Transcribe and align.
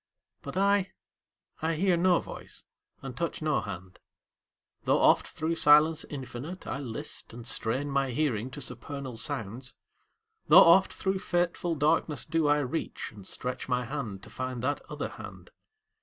But 0.41 0.57
I 0.57 0.93
I 1.61 1.75
hear 1.75 1.95
no 1.95 2.19
voice 2.19 2.63
and 3.03 3.15
touch 3.15 3.39
no 3.39 3.61
hand, 3.61 3.99
Tho' 4.85 4.97
oft 4.97 5.27
thro' 5.27 5.53
silence 5.53 6.05
infinite 6.05 6.65
I 6.65 6.79
list, 6.79 7.33
And 7.33 7.45
strain 7.47 7.87
my 7.91 8.09
hearing 8.09 8.49
to 8.49 8.61
supernal 8.61 9.15
sounds; 9.17 9.75
Tho' 10.47 10.57
oft 10.57 10.91
thro' 10.91 11.19
fateful 11.19 11.75
darkness 11.75 12.25
do 12.25 12.47
I 12.47 12.61
reach, 12.61 13.11
And 13.13 13.27
stretch 13.27 13.69
my 13.69 13.85
hand 13.85 14.23
to 14.23 14.31
find 14.31 14.63
that 14.63 14.81
other 14.89 15.09
hand. 15.09 15.51